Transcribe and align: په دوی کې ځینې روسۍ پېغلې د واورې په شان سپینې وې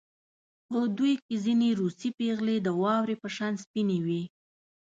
په 0.67 0.77
دوی 0.97 1.13
کې 1.25 1.35
ځینې 1.45 1.69
روسۍ 1.79 2.09
پېغلې 2.17 2.55
د 2.61 2.67
واورې 2.81 3.15
په 3.21 3.27
شان 3.35 3.53
سپینې 3.63 3.99
وې 4.05 4.21